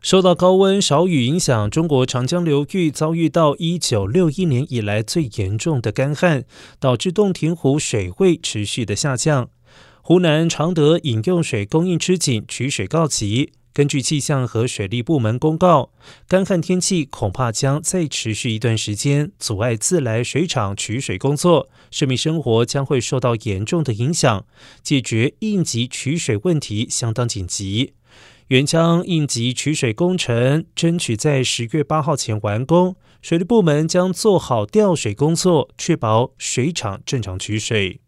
[0.00, 6.44] 受到高温少雨影响，中国长江流域遭遇到一九六一年以来最严重的干旱，
[6.78, 9.50] 导致洞庭湖水位持续的下降。
[10.02, 13.52] 湖南常德饮用水供应吃紧，取水告急。
[13.72, 15.90] 根据气象和水利部门公告，
[16.28, 24.46] 干旱天气恐怕将再持续一段时间，阻碍自来水厂取水工作，市民生活将会受到严重的影响。
[24.82, 27.95] 解决应急取水问题相当紧急。
[28.48, 38.00] 原江应急取水工程争取在十月八号前完工，水利部门将做好调水工作，确保水厂正常取水。